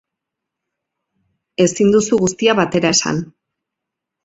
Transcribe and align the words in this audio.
Ezin 1.67 1.93
duzu 1.97 2.21
guztia 2.23 2.57
batera 2.63 2.95
esan. 2.99 3.23